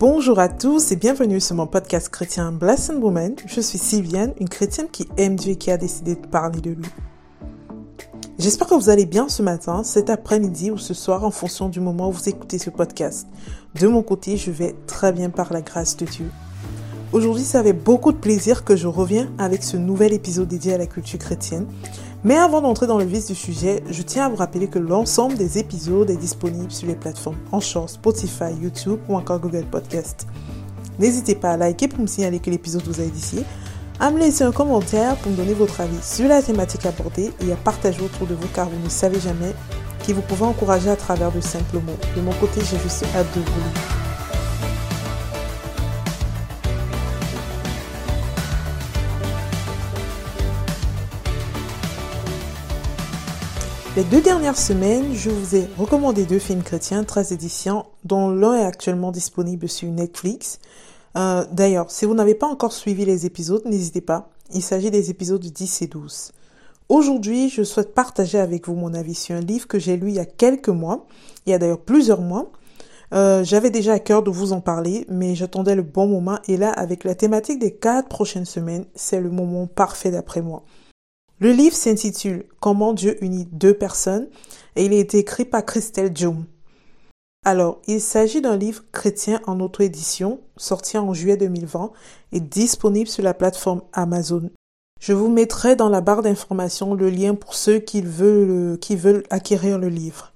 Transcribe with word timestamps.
Bonjour 0.00 0.38
à 0.38 0.48
tous 0.48 0.92
et 0.92 0.96
bienvenue 0.96 1.40
sur 1.40 1.56
mon 1.56 1.66
podcast 1.66 2.08
chrétien 2.08 2.52
Blessed 2.52 2.94
Woman. 3.02 3.34
Je 3.44 3.60
suis 3.60 3.76
Sylviane, 3.76 4.32
une 4.40 4.48
chrétienne 4.48 4.88
qui 4.90 5.06
aime 5.18 5.36
Dieu 5.36 5.52
et 5.52 5.56
qui 5.56 5.70
a 5.70 5.76
décidé 5.76 6.14
de 6.14 6.26
parler 6.26 6.62
de 6.62 6.70
lui. 6.70 6.86
J'espère 8.38 8.66
que 8.66 8.74
vous 8.74 8.88
allez 8.88 9.04
bien 9.04 9.28
ce 9.28 9.42
matin, 9.42 9.84
cet 9.84 10.08
après-midi 10.08 10.70
ou 10.70 10.78
ce 10.78 10.94
soir 10.94 11.22
en 11.26 11.30
fonction 11.30 11.68
du 11.68 11.80
moment 11.80 12.08
où 12.08 12.12
vous 12.12 12.30
écoutez 12.30 12.56
ce 12.56 12.70
podcast. 12.70 13.28
De 13.78 13.88
mon 13.88 14.02
côté, 14.02 14.38
je 14.38 14.50
vais 14.50 14.74
très 14.86 15.12
bien 15.12 15.28
par 15.28 15.52
la 15.52 15.60
grâce 15.60 15.98
de 15.98 16.06
Dieu. 16.06 16.30
Aujourd'hui, 17.12 17.44
c'est 17.44 17.58
avec 17.58 17.84
beaucoup 17.84 18.12
de 18.12 18.16
plaisir 18.16 18.64
que 18.64 18.76
je 18.76 18.86
reviens 18.86 19.30
avec 19.36 19.62
ce 19.62 19.76
nouvel 19.76 20.14
épisode 20.14 20.48
dédié 20.48 20.72
à 20.72 20.78
la 20.78 20.86
culture 20.86 21.18
chrétienne. 21.18 21.66
Mais 22.22 22.36
avant 22.36 22.60
d'entrer 22.60 22.86
dans 22.86 22.98
le 22.98 23.04
vif 23.04 23.26
du 23.26 23.34
sujet, 23.34 23.82
je 23.88 24.02
tiens 24.02 24.26
à 24.26 24.28
vous 24.28 24.36
rappeler 24.36 24.68
que 24.68 24.78
l'ensemble 24.78 25.36
des 25.36 25.56
épisodes 25.56 26.10
est 26.10 26.16
disponible 26.16 26.70
sur 26.70 26.86
les 26.86 26.94
plateformes 26.94 27.38
Anchor, 27.50 27.88
Spotify, 27.88 28.52
YouTube 28.60 28.98
ou 29.08 29.16
encore 29.16 29.40
Google 29.40 29.64
Podcast. 29.64 30.26
N'hésitez 30.98 31.34
pas 31.34 31.52
à 31.52 31.56
liker 31.56 31.88
pour 31.88 32.00
me 32.00 32.06
signaler 32.06 32.38
que 32.38 32.50
l'épisode 32.50 32.82
vous 32.86 33.00
a 33.00 33.04
édifié, 33.04 33.42
à 33.98 34.10
me 34.10 34.18
laisser 34.18 34.44
un 34.44 34.52
commentaire 34.52 35.16
pour 35.16 35.32
me 35.32 35.36
donner 35.36 35.54
votre 35.54 35.80
avis 35.80 36.02
sur 36.02 36.28
la 36.28 36.42
thématique 36.42 36.84
abordée 36.84 37.32
et 37.40 37.52
à 37.52 37.56
partager 37.56 38.02
autour 38.02 38.26
de 38.26 38.34
vous 38.34 38.48
car 38.54 38.68
vous 38.68 38.84
ne 38.84 38.90
savez 38.90 39.18
jamais 39.18 39.54
qui 40.02 40.12
vous 40.12 40.22
pouvez 40.22 40.44
encourager 40.44 40.90
à 40.90 40.96
travers 40.96 41.32
de 41.32 41.40
simples 41.40 41.76
mots. 41.76 41.98
De 42.16 42.20
mon 42.20 42.32
côté, 42.32 42.60
j'ai 42.60 42.78
juste 42.78 43.04
hâte 43.14 43.34
de 43.34 43.40
vous 43.40 43.46
lire. 43.46 44.09
Les 53.96 54.04
deux 54.04 54.20
dernières 54.20 54.56
semaines, 54.56 55.14
je 55.14 55.30
vous 55.30 55.56
ai 55.56 55.68
recommandé 55.76 56.24
deux 56.24 56.38
films 56.38 56.62
chrétiens 56.62 57.02
très 57.02 57.32
édifiants, 57.32 57.86
dont 58.04 58.30
l'un 58.30 58.54
est 58.54 58.64
actuellement 58.64 59.10
disponible 59.10 59.68
sur 59.68 59.88
Netflix. 59.88 60.60
Euh, 61.16 61.44
D'ailleurs, 61.50 61.90
si 61.90 62.04
vous 62.04 62.14
n'avez 62.14 62.36
pas 62.36 62.46
encore 62.46 62.72
suivi 62.72 63.04
les 63.04 63.26
épisodes, 63.26 63.62
n'hésitez 63.66 64.00
pas. 64.00 64.30
Il 64.54 64.62
s'agit 64.62 64.92
des 64.92 65.10
épisodes 65.10 65.40
10 65.44 65.82
et 65.82 65.86
12. 65.88 66.30
Aujourd'hui, 66.88 67.48
je 67.50 67.64
souhaite 67.64 67.92
partager 67.92 68.38
avec 68.38 68.68
vous 68.68 68.76
mon 68.76 68.94
avis 68.94 69.14
sur 69.14 69.34
un 69.34 69.40
livre 69.40 69.66
que 69.66 69.80
j'ai 69.80 69.96
lu 69.96 70.10
il 70.10 70.14
y 70.14 70.20
a 70.20 70.24
quelques 70.24 70.68
mois, 70.68 71.06
il 71.46 71.50
y 71.50 71.52
a 71.52 71.58
d'ailleurs 71.58 71.80
plusieurs 71.80 72.20
mois. 72.20 72.52
Euh, 73.12 73.42
J'avais 73.42 73.70
déjà 73.70 73.94
à 73.94 73.98
cœur 73.98 74.22
de 74.22 74.30
vous 74.30 74.52
en 74.52 74.60
parler, 74.60 75.04
mais 75.08 75.34
j'attendais 75.34 75.74
le 75.74 75.82
bon 75.82 76.06
moment 76.06 76.38
et 76.46 76.56
là, 76.56 76.70
avec 76.70 77.02
la 77.02 77.16
thématique 77.16 77.58
des 77.58 77.72
quatre 77.72 78.08
prochaines 78.08 78.44
semaines, 78.44 78.84
c'est 78.94 79.20
le 79.20 79.30
moment 79.30 79.66
parfait 79.66 80.12
d'après 80.12 80.42
moi. 80.42 80.62
Le 81.42 81.52
livre 81.52 81.74
s'intitule 81.74 82.44
Comment 82.60 82.92
Dieu 82.92 83.16
unit 83.24 83.48
deux 83.50 83.72
personnes 83.72 84.28
et 84.76 84.84
il 84.84 84.92
a 84.92 84.98
été 84.98 85.16
écrit 85.16 85.46
par 85.46 85.64
Christelle 85.64 86.14
Jung. 86.14 86.44
Alors, 87.46 87.80
il 87.86 88.02
s'agit 88.02 88.42
d'un 88.42 88.58
livre 88.58 88.82
chrétien 88.92 89.40
en 89.46 89.58
auto-édition, 89.60 90.40
sorti 90.58 90.98
en 90.98 91.14
juillet 91.14 91.38
2020 91.38 91.92
et 92.32 92.40
disponible 92.40 93.08
sur 93.08 93.22
la 93.22 93.32
plateforme 93.32 93.80
Amazon. 93.94 94.50
Je 95.00 95.14
vous 95.14 95.30
mettrai 95.30 95.76
dans 95.76 95.88
la 95.88 96.02
barre 96.02 96.20
d'information 96.20 96.92
le 96.92 97.08
lien 97.08 97.34
pour 97.34 97.54
ceux 97.54 97.78
qui 97.78 98.02
veulent, 98.02 99.24
acquérir 99.30 99.78
le 99.78 99.88
livre. 99.88 100.34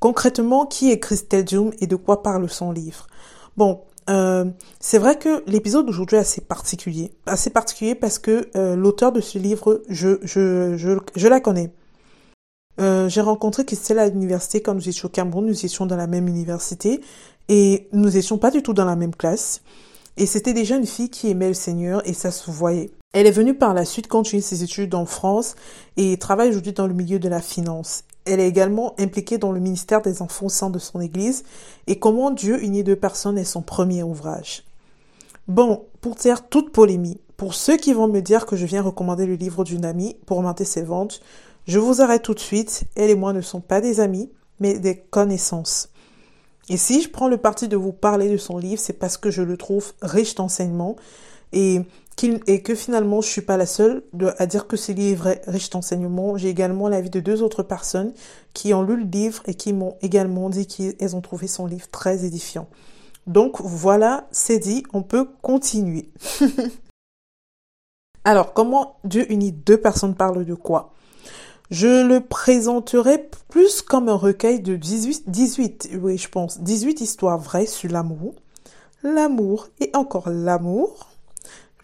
Concrètement, 0.00 0.66
qui 0.66 0.90
est 0.90 1.00
Christelle 1.00 1.48
Jung 1.48 1.74
et 1.80 1.86
de 1.86 1.96
quoi 1.96 2.22
parle 2.22 2.50
son 2.50 2.72
livre? 2.72 3.06
Bon, 3.56 3.80
euh, 4.10 4.44
c'est 4.80 4.98
vrai 4.98 5.18
que 5.18 5.42
l'épisode 5.46 5.86
d'aujourd'hui 5.86 6.16
est 6.16 6.20
assez 6.20 6.40
particulier. 6.40 7.12
Assez 7.26 7.50
particulier 7.50 7.94
parce 7.94 8.18
que 8.18 8.48
euh, 8.56 8.76
l'auteur 8.76 9.12
de 9.12 9.20
ce 9.20 9.38
livre, 9.38 9.82
je, 9.88 10.18
je, 10.22 10.76
je, 10.76 10.98
je 11.14 11.28
la 11.28 11.40
connais. 11.40 11.72
Euh, 12.80 13.08
j'ai 13.08 13.20
rencontré 13.20 13.64
Christelle 13.64 13.98
à 13.98 14.08
l'université 14.08 14.60
quand 14.60 14.74
nous 14.74 14.88
étions 14.88 15.06
au 15.06 15.10
Cameroun. 15.10 15.46
Nous 15.46 15.64
étions 15.64 15.86
dans 15.86 15.96
la 15.96 16.06
même 16.06 16.28
université 16.28 17.00
et 17.48 17.88
nous 17.92 18.10
n'étions 18.10 18.38
pas 18.38 18.50
du 18.50 18.62
tout 18.62 18.74
dans 18.74 18.84
la 18.84 18.96
même 18.96 19.14
classe. 19.14 19.62
Et 20.16 20.26
c'était 20.26 20.52
déjà 20.52 20.76
une 20.76 20.86
fille 20.86 21.10
qui 21.10 21.30
aimait 21.30 21.48
le 21.48 21.54
Seigneur 21.54 22.06
et 22.08 22.12
ça 22.12 22.30
se 22.30 22.50
voyait. 22.50 22.90
Elle 23.12 23.26
est 23.26 23.32
venue 23.32 23.54
par 23.54 23.74
la 23.74 23.84
suite 23.84 24.08
continuer 24.08 24.42
ses 24.42 24.64
études 24.64 24.94
en 24.94 25.06
France 25.06 25.54
et 25.96 26.16
travaille 26.18 26.50
aujourd'hui 26.50 26.72
dans 26.72 26.86
le 26.86 26.94
milieu 26.94 27.18
de 27.18 27.28
la 27.28 27.40
finance. 27.40 28.02
Elle 28.24 28.40
est 28.40 28.48
également 28.48 28.94
impliquée 28.98 29.38
dans 29.38 29.52
le 29.52 29.60
ministère 29.60 30.02
des 30.02 30.22
enfants 30.22 30.48
sein 30.48 30.70
de 30.70 30.78
son 30.78 31.00
église 31.00 31.44
et 31.86 31.98
comment 31.98 32.30
Dieu 32.30 32.62
unit 32.62 32.84
deux 32.84 32.96
personnes 32.96 33.38
est 33.38 33.44
son 33.44 33.62
premier 33.62 34.02
ouvrage. 34.02 34.64
Bon, 35.46 35.84
pour 36.00 36.16
taire 36.16 36.48
toute 36.48 36.72
polémie, 36.72 37.20
pour 37.36 37.54
ceux 37.54 37.76
qui 37.76 37.92
vont 37.92 38.08
me 38.08 38.20
dire 38.20 38.46
que 38.46 38.56
je 38.56 38.64
viens 38.64 38.82
recommander 38.82 39.26
le 39.26 39.34
livre 39.34 39.64
d'une 39.64 39.84
amie 39.84 40.16
pour 40.24 40.38
augmenter 40.38 40.64
ses 40.64 40.82
ventes, 40.82 41.20
je 41.66 41.78
vous 41.78 42.00
arrête 42.00 42.22
tout 42.22 42.34
de 42.34 42.40
suite. 42.40 42.84
Elle 42.94 43.10
et 43.10 43.14
moi 43.14 43.32
ne 43.32 43.40
sont 43.40 43.60
pas 43.60 43.80
des 43.80 44.00
amis, 44.00 44.30
mais 44.60 44.78
des 44.78 44.96
connaissances. 44.96 45.90
Et 46.68 46.76
si 46.76 47.02
je 47.02 47.10
prends 47.10 47.28
le 47.28 47.36
parti 47.36 47.68
de 47.68 47.76
vous 47.76 47.92
parler 47.92 48.30
de 48.30 48.36
son 48.36 48.56
livre, 48.56 48.80
c'est 48.80 48.94
parce 48.94 49.16
que 49.16 49.30
je 49.30 49.42
le 49.42 49.56
trouve 49.56 49.92
riche 50.00 50.34
d'enseignements 50.34 50.96
et 51.52 51.82
et 52.22 52.62
que 52.62 52.74
finalement 52.74 53.20
je 53.20 53.28
suis 53.28 53.42
pas 53.42 53.56
la 53.56 53.66
seule 53.66 54.02
à 54.38 54.46
dire 54.46 54.66
que 54.66 54.76
ce 54.76 54.92
livre 54.92 55.26
est 55.26 55.42
riche 55.46 55.70
d'enseignements. 55.70 56.36
J'ai 56.36 56.48
également 56.48 56.88
l'avis 56.88 57.10
de 57.10 57.20
deux 57.20 57.42
autres 57.42 57.62
personnes 57.62 58.12
qui 58.52 58.72
ont 58.72 58.82
lu 58.82 58.96
le 58.96 59.04
livre 59.04 59.42
et 59.46 59.54
qui 59.54 59.72
m'ont 59.72 59.96
également 60.00 60.48
dit 60.48 60.66
qu'elles 60.66 61.16
ont 61.16 61.20
trouvé 61.20 61.46
son 61.46 61.66
livre 61.66 61.88
très 61.90 62.24
édifiant. 62.24 62.68
Donc 63.26 63.60
voilà, 63.60 64.28
c'est 64.30 64.58
dit, 64.58 64.84
on 64.92 65.02
peut 65.02 65.26
continuer. 65.42 66.10
Alors, 68.24 68.54
comment 68.54 68.96
Dieu 69.04 69.30
unit 69.30 69.52
deux 69.52 69.78
personnes 69.78 70.14
parle 70.14 70.44
de 70.44 70.54
quoi? 70.54 70.92
Je 71.70 72.06
le 72.06 72.20
présenterai 72.20 73.30
plus 73.48 73.82
comme 73.82 74.08
un 74.08 74.14
recueil 74.14 74.60
de 74.60 74.76
18, 74.76 75.24
18, 75.30 75.90
oui 76.00 76.18
je 76.18 76.28
pense, 76.28 76.60
18 76.60 77.00
histoires 77.00 77.38
vraies 77.38 77.66
sur 77.66 77.90
l'amour, 77.90 78.34
l'amour 79.02 79.68
et 79.80 79.90
encore 79.94 80.28
l'amour, 80.28 81.13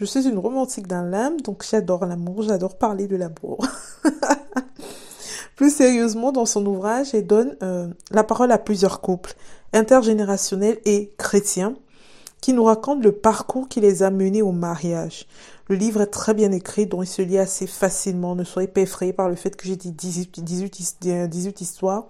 je 0.01 0.07
suis 0.07 0.27
une 0.27 0.39
romantique 0.39 0.87
dans 0.87 1.03
l'âme, 1.03 1.43
donc 1.43 1.63
j'adore 1.71 2.07
l'amour, 2.07 2.43
j'adore 2.43 2.79
parler 2.79 3.07
de 3.07 3.17
l'amour. 3.17 3.67
Plus 5.57 5.75
sérieusement, 5.75 6.33
dans 6.33 6.47
son 6.47 6.65
ouvrage, 6.65 7.15
elle 7.15 7.27
donne 7.27 7.55
euh, 7.63 7.87
la 8.11 8.25
parole 8.25 8.51
à 8.51 8.57
plusieurs 8.57 9.03
couples, 9.03 9.35
intergénérationnels 9.75 10.79
et 10.87 11.13
chrétiens, 11.19 11.75
qui 12.41 12.55
nous 12.55 12.65
racontent 12.65 13.03
le 13.03 13.13
parcours 13.13 13.69
qui 13.69 13.83
les 13.83 14.03
a 14.03 14.11
menés 14.11 14.41
au 14.41 14.53
mariage. 14.53 15.27
Le 15.69 15.77
livre 15.77 16.01
est 16.01 16.07
très 16.07 16.33
bien 16.33 16.51
écrit, 16.51 16.87
donc 16.87 17.05
il 17.05 17.07
se 17.07 17.21
lit 17.21 17.37
assez 17.37 17.67
facilement. 17.67 18.35
Ne 18.35 18.45
soyez 18.45 18.69
pas 18.69 18.81
effrayés 18.81 19.13
par 19.13 19.29
le 19.29 19.35
fait 19.35 19.55
que 19.55 19.67
j'ai 19.67 19.77
dit 19.77 19.93
18, 19.93 20.43
18, 20.43 21.29
18 21.29 21.61
histoires. 21.61 22.07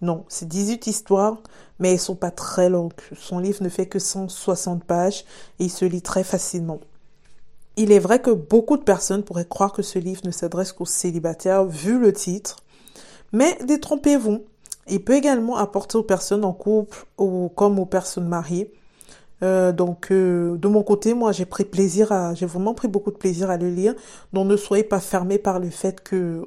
Non, 0.00 0.24
c'est 0.28 0.46
18 0.46 0.86
histoires, 0.86 1.38
mais 1.80 1.90
elles 1.90 1.98
sont 1.98 2.14
pas 2.14 2.30
très 2.30 2.68
longues. 2.68 2.92
Son 3.18 3.40
livre 3.40 3.64
ne 3.64 3.68
fait 3.68 3.86
que 3.86 3.98
160 3.98 4.84
pages 4.84 5.24
et 5.58 5.64
il 5.64 5.70
se 5.70 5.84
lit 5.84 6.02
très 6.02 6.22
facilement. 6.22 6.78
Il 7.76 7.90
est 7.90 7.98
vrai 7.98 8.20
que 8.20 8.30
beaucoup 8.30 8.76
de 8.76 8.82
personnes 8.82 9.22
pourraient 9.22 9.46
croire 9.48 9.72
que 9.72 9.82
ce 9.82 9.98
livre 9.98 10.20
ne 10.24 10.30
s'adresse 10.30 10.72
qu'aux 10.72 10.84
célibataires 10.84 11.64
vu 11.64 11.98
le 11.98 12.12
titre, 12.12 12.56
mais 13.32 13.56
détrompez-vous. 13.64 14.42
Il 14.88 15.02
peut 15.02 15.14
également 15.14 15.56
apporter 15.56 15.96
aux 15.96 16.02
personnes 16.02 16.44
en 16.44 16.52
couple 16.52 17.06
ou 17.18 17.50
comme 17.54 17.78
aux 17.78 17.86
personnes 17.86 18.28
mariées. 18.28 18.72
Euh, 19.42 19.72
donc 19.72 20.10
euh, 20.10 20.56
de 20.56 20.68
mon 20.68 20.82
côté, 20.82 21.14
moi 21.14 21.32
j'ai 21.32 21.46
pris 21.46 21.64
plaisir 21.64 22.12
à, 22.12 22.34
j'ai 22.34 22.46
vraiment 22.46 22.74
pris 22.74 22.88
beaucoup 22.88 23.10
de 23.10 23.16
plaisir 23.16 23.50
à 23.50 23.56
le 23.56 23.70
lire. 23.70 23.94
Donc 24.32 24.46
ne 24.46 24.56
soyez 24.56 24.84
pas 24.84 25.00
fermés 25.00 25.38
par 25.38 25.58
le 25.58 25.70
fait 25.70 26.02
que, 26.02 26.44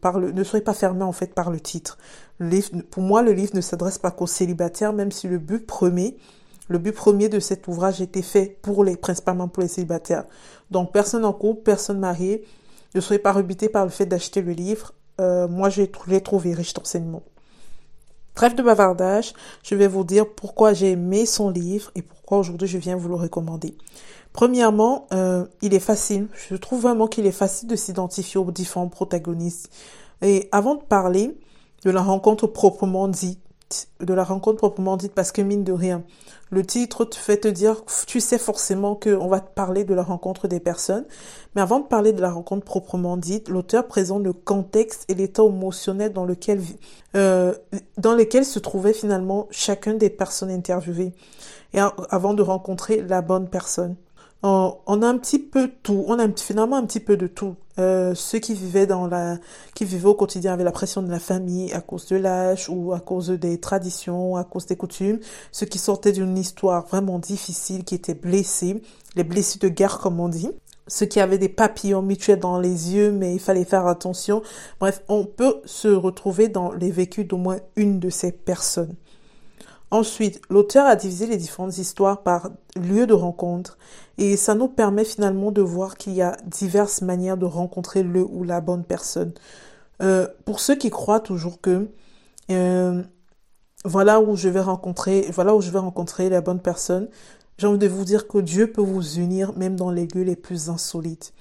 par 0.00 0.18
le, 0.18 0.32
ne 0.32 0.44
soyez 0.44 0.64
pas 0.64 0.74
fermés 0.74 1.04
en 1.04 1.12
fait 1.12 1.34
par 1.34 1.50
le 1.50 1.58
titre. 1.58 1.98
Le 2.38 2.48
livre, 2.48 2.70
pour 2.90 3.02
moi, 3.02 3.22
le 3.22 3.32
livre 3.32 3.52
ne 3.54 3.60
s'adresse 3.60 3.98
pas 3.98 4.10
qu'aux 4.10 4.26
célibataires, 4.26 4.92
même 4.92 5.10
si 5.10 5.26
le 5.26 5.38
but 5.38 5.66
premier 5.66 6.16
le 6.68 6.78
but 6.78 6.92
premier 6.92 7.28
de 7.28 7.38
cet 7.40 7.68
ouvrage 7.68 8.00
était 8.00 8.22
fait 8.22 8.58
pour 8.62 8.84
les, 8.84 8.96
principalement 8.96 9.48
pour 9.48 9.62
les 9.62 9.68
célibataires. 9.68 10.24
Donc, 10.70 10.92
personne 10.92 11.24
en 11.24 11.32
couple, 11.32 11.62
personne 11.62 11.98
mariée, 11.98 12.44
ne 12.94 13.00
soyez 13.00 13.20
pas 13.20 13.32
rebuté 13.32 13.68
par 13.68 13.84
le 13.84 13.90
fait 13.90 14.06
d'acheter 14.06 14.42
le 14.42 14.52
livre. 14.52 14.92
Euh, 15.20 15.46
moi, 15.48 15.68
je 15.68 15.82
l'ai 16.06 16.22
trouvé 16.22 16.52
riche 16.54 16.74
d'enseignements. 16.74 17.22
Trêve 18.34 18.54
de 18.54 18.62
bavardage, 18.62 19.32
je 19.62 19.74
vais 19.74 19.88
vous 19.88 20.04
dire 20.04 20.28
pourquoi 20.28 20.74
j'ai 20.74 20.90
aimé 20.90 21.24
son 21.24 21.48
livre 21.48 21.90
et 21.94 22.02
pourquoi 22.02 22.38
aujourd'hui 22.38 22.68
je 22.68 22.76
viens 22.76 22.94
vous 22.94 23.08
le 23.08 23.14
recommander. 23.14 23.78
Premièrement, 24.34 25.06
euh, 25.14 25.46
il 25.62 25.72
est 25.72 25.80
facile. 25.80 26.28
Je 26.50 26.56
trouve 26.56 26.82
vraiment 26.82 27.06
qu'il 27.06 27.24
est 27.24 27.32
facile 27.32 27.68
de 27.70 27.76
s'identifier 27.76 28.38
aux 28.38 28.50
différents 28.50 28.88
protagonistes. 28.88 29.70
Et 30.20 30.50
avant 30.52 30.74
de 30.74 30.82
parler 30.82 31.34
de 31.84 31.90
la 31.90 32.02
rencontre 32.02 32.46
proprement 32.46 33.08
dite, 33.08 33.40
de 34.00 34.14
la 34.14 34.24
rencontre 34.24 34.58
proprement 34.58 34.96
dite 34.96 35.12
parce 35.12 35.32
que 35.32 35.42
mine 35.42 35.64
de 35.64 35.72
rien, 35.72 36.02
le 36.50 36.64
titre 36.64 37.04
te 37.04 37.16
fait 37.16 37.38
te 37.38 37.48
dire, 37.48 37.82
tu 38.06 38.20
sais 38.20 38.38
forcément 38.38 38.94
qu'on 38.94 39.26
va 39.26 39.40
te 39.40 39.52
parler 39.52 39.84
de 39.84 39.94
la 39.94 40.02
rencontre 40.02 40.46
des 40.46 40.60
personnes. 40.60 41.04
Mais 41.54 41.62
avant 41.62 41.80
de 41.80 41.86
parler 41.86 42.12
de 42.12 42.20
la 42.20 42.30
rencontre 42.30 42.64
proprement 42.64 43.16
dite, 43.16 43.48
l'auteur 43.48 43.86
présente 43.88 44.22
le 44.22 44.32
contexte 44.32 45.04
et 45.08 45.14
l'état 45.14 45.42
émotionnel 45.44 46.12
dans 46.12 46.24
lequel, 46.24 46.60
euh, 47.16 47.54
dans 47.98 48.14
lequel 48.14 48.44
se 48.44 48.58
trouvait 48.58 48.92
finalement 48.92 49.48
chacun 49.50 49.94
des 49.94 50.10
personnes 50.10 50.50
interviewées 50.50 51.12
et 51.74 51.80
avant 52.10 52.34
de 52.34 52.42
rencontrer 52.42 53.02
la 53.02 53.22
bonne 53.22 53.48
personne. 53.48 53.96
On, 54.46 55.02
a 55.02 55.08
un 55.08 55.18
petit 55.18 55.38
peu 55.38 55.70
tout, 55.82 56.04
on 56.06 56.18
a 56.18 56.28
finalement 56.36 56.76
un 56.76 56.84
petit 56.84 57.00
peu 57.00 57.16
de 57.16 57.26
tout. 57.26 57.56
Euh, 57.78 58.14
ceux 58.14 58.38
qui 58.38 58.54
vivaient 58.54 58.86
dans 58.86 59.06
la, 59.06 59.38
qui 59.74 59.84
vivaient 59.84 60.08
au 60.08 60.14
quotidien 60.14 60.54
avec 60.54 60.64
la 60.64 60.72
pression 60.72 61.02
de 61.02 61.10
la 61.10 61.18
famille 61.18 61.72
à 61.72 61.80
cause 61.80 62.06
de 62.06 62.16
l'âge 62.16 62.68
ou 62.70 62.92
à 62.92 63.00
cause 63.00 63.28
des 63.30 63.58
traditions, 63.58 64.36
à 64.36 64.44
cause 64.44 64.66
des 64.66 64.76
coutumes, 64.76 65.18
ceux 65.52 65.66
qui 65.66 65.78
sortaient 65.78 66.12
d'une 66.12 66.38
histoire 66.38 66.86
vraiment 66.86 67.18
difficile, 67.18 67.84
qui 67.84 67.94
étaient 67.94 68.14
blessés, 68.14 68.82
les 69.14 69.24
blessés 69.24 69.58
de 69.58 69.68
guerre 69.68 69.98
comme 69.98 70.20
on 70.20 70.28
dit, 70.28 70.50
ceux 70.86 71.06
qui 71.06 71.20
avaient 71.20 71.38
des 71.38 71.48
papillons 71.48 72.02
mutuels 72.02 72.40
dans 72.40 72.58
les 72.60 72.94
yeux, 72.94 73.12
mais 73.12 73.34
il 73.34 73.40
fallait 73.40 73.64
faire 73.64 73.86
attention. 73.86 74.42
Bref, 74.80 75.02
on 75.08 75.24
peut 75.24 75.60
se 75.64 75.88
retrouver 75.88 76.48
dans 76.48 76.72
les 76.72 76.90
vécus 76.90 77.26
d'au 77.26 77.36
moins 77.36 77.58
une 77.74 77.98
de 77.98 78.08
ces 78.10 78.32
personnes. 78.32 78.94
Ensuite, 79.90 80.40
l'auteur 80.50 80.86
a 80.86 80.96
divisé 80.96 81.26
les 81.26 81.36
différentes 81.36 81.78
histoires 81.78 82.22
par 82.22 82.50
lieu 82.74 83.06
de 83.06 83.14
rencontre 83.14 83.78
et 84.18 84.36
ça 84.36 84.54
nous 84.54 84.68
permet 84.68 85.04
finalement 85.04 85.52
de 85.52 85.62
voir 85.62 85.96
qu'il 85.96 86.14
y 86.14 86.22
a 86.22 86.36
diverses 86.44 87.02
manières 87.02 87.36
de 87.36 87.46
rencontrer 87.46 88.02
le 88.02 88.24
ou 88.24 88.42
la 88.42 88.60
bonne 88.60 88.82
personne. 88.82 89.32
Euh, 90.02 90.26
pour 90.44 90.60
ceux 90.60 90.74
qui 90.74 90.90
croient 90.90 91.20
toujours 91.20 91.60
que 91.60 91.88
euh, 92.50 93.02
voilà 93.84 94.20
où 94.20 94.36
je 94.36 94.48
vais 94.48 94.60
rencontrer, 94.60 95.30
voilà 95.32 95.54
où 95.54 95.60
je 95.60 95.70
vais 95.70 95.78
rencontrer 95.78 96.28
la 96.28 96.40
bonne 96.40 96.60
personne, 96.60 97.08
j'ai 97.58 97.68
envie 97.68 97.78
de 97.78 97.88
vous 97.88 98.04
dire 98.04 98.26
que 98.26 98.38
Dieu 98.38 98.72
peut 98.72 98.82
vous 98.82 99.18
unir 99.18 99.56
même 99.56 99.76
dans 99.76 99.90
les 99.90 100.06
lieux 100.08 100.24
les 100.24 100.36
plus 100.36 100.68
insolites. 100.68 101.32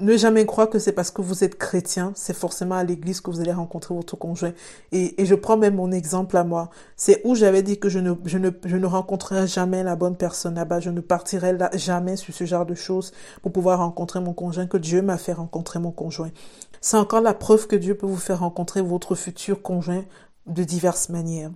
Ne 0.00 0.16
jamais 0.16 0.44
croire 0.44 0.68
que 0.68 0.80
c'est 0.80 0.90
parce 0.90 1.12
que 1.12 1.22
vous 1.22 1.44
êtes 1.44 1.56
chrétien, 1.56 2.10
c'est 2.16 2.34
forcément 2.34 2.74
à 2.74 2.82
l'église 2.82 3.20
que 3.20 3.30
vous 3.30 3.40
allez 3.40 3.52
rencontrer 3.52 3.94
votre 3.94 4.16
conjoint. 4.16 4.52
Et, 4.90 5.14
je 5.24 5.36
prends 5.36 5.56
même 5.56 5.76
mon 5.76 5.92
exemple 5.92 6.36
à 6.36 6.42
moi. 6.42 6.70
C'est 6.96 7.20
où 7.22 7.36
j'avais 7.36 7.62
dit 7.62 7.78
que 7.78 7.88
je 7.88 8.00
ne, 8.00 8.12
je 8.24 8.38
ne, 8.38 8.50
je 8.64 8.76
ne 8.76 8.86
rencontrerai 8.86 9.46
jamais 9.46 9.84
la 9.84 9.94
bonne 9.94 10.16
personne 10.16 10.56
là-bas. 10.56 10.80
Je 10.80 10.90
ne 10.90 11.00
partirai 11.00 11.56
jamais 11.74 12.16
sur 12.16 12.34
ce 12.34 12.44
genre 12.44 12.66
de 12.66 12.74
choses 12.74 13.12
pour 13.40 13.52
pouvoir 13.52 13.78
rencontrer 13.78 14.18
mon 14.18 14.32
conjoint, 14.32 14.66
que 14.66 14.78
Dieu 14.78 15.00
m'a 15.00 15.16
fait 15.16 15.32
rencontrer 15.32 15.78
mon 15.78 15.92
conjoint. 15.92 16.32
C'est 16.80 16.96
encore 16.96 17.20
la 17.20 17.32
preuve 17.32 17.68
que 17.68 17.76
Dieu 17.76 17.96
peut 17.96 18.08
vous 18.08 18.16
faire 18.16 18.40
rencontrer 18.40 18.82
votre 18.82 19.14
futur 19.14 19.62
conjoint 19.62 20.04
de 20.46 20.64
diverses 20.64 21.08
manières. 21.08 21.52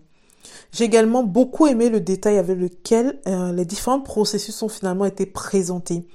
J'ai 0.71 0.85
également 0.85 1.25
beaucoup 1.25 1.67
aimé 1.67 1.91
le 1.91 2.01
détail 2.01 2.39
avec 2.39 2.57
lequel 2.57 3.19
euh, 3.27 3.53
les 3.53 3.65
différents 3.65 4.01
processus 4.01 4.63
ont 4.63 4.69
finalement 4.69 5.07
été 5.07 5.27
présentés 5.27 6.07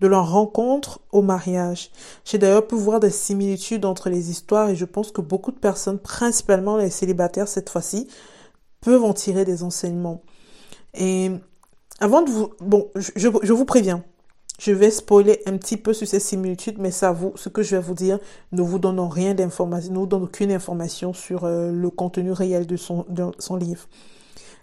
de 0.00 0.06
leur 0.06 0.30
rencontre 0.30 1.00
au 1.12 1.22
mariage. 1.22 1.90
J'ai 2.24 2.38
d'ailleurs 2.38 2.66
pu 2.66 2.74
voir 2.74 3.00
des 3.00 3.10
similitudes 3.10 3.84
entre 3.84 4.10
les 4.10 4.30
histoires 4.30 4.68
et 4.68 4.76
je 4.76 4.84
pense 4.84 5.10
que 5.10 5.20
beaucoup 5.20 5.52
de 5.52 5.58
personnes, 5.58 5.98
principalement 5.98 6.76
les 6.76 6.90
célibataires 6.90 7.48
cette 7.48 7.70
fois-ci, 7.70 8.08
peuvent 8.80 9.04
en 9.04 9.14
tirer 9.14 9.44
des 9.44 9.62
enseignements. 9.62 10.22
Et 10.94 11.30
avant 12.00 12.22
de 12.22 12.30
vous... 12.30 12.50
Bon, 12.60 12.90
je, 12.94 13.10
je, 13.16 13.52
vous 13.52 13.64
préviens, 13.64 14.04
je 14.58 14.72
vais 14.72 14.90
spoiler 14.90 15.40
un 15.46 15.56
petit 15.56 15.76
peu 15.76 15.92
sur 15.92 16.06
ces 16.06 16.20
similitudes, 16.20 16.78
mais 16.78 16.90
ça 16.90 17.12
vous, 17.12 17.32
ce 17.36 17.48
que 17.48 17.62
je 17.62 17.76
vais 17.76 17.82
vous 17.82 17.94
dire 17.94 18.18
ne 18.52 18.62
vous 18.62 18.78
donne 18.78 19.00
rien 19.00 19.34
d'information, 19.34 19.92
ne 19.92 19.98
vous 19.98 20.24
aucune 20.24 20.52
information 20.52 21.12
sur 21.12 21.44
euh, 21.44 21.70
le 21.72 21.90
contenu 21.90 22.32
réel 22.32 22.66
de 22.66 22.76
son, 22.76 23.04
de 23.08 23.24
son 23.38 23.56
livre. 23.56 23.86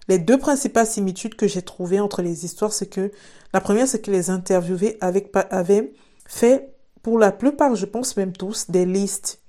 Les 0.08 0.18
deux 0.18 0.38
principales 0.38 0.86
similitudes 0.86 1.34
que 1.34 1.48
j'ai 1.48 1.62
trouvées 1.62 2.00
entre 2.00 2.22
les 2.22 2.44
histoires, 2.44 2.72
c'est 2.72 2.86
que 2.86 3.10
la 3.52 3.60
première, 3.60 3.88
c'est 3.88 4.02
que 4.02 4.10
les 4.10 4.30
interviewés 4.30 4.98
avaient, 5.00 5.92
fait, 6.26 6.74
pour 7.02 7.18
la 7.18 7.32
plupart, 7.32 7.74
je 7.74 7.86
pense 7.86 8.16
même 8.16 8.32
tous, 8.32 8.70
des 8.70 8.84
listes 8.84 9.40